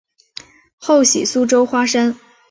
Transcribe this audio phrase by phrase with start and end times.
[0.77, 2.17] 后徙苏州花山。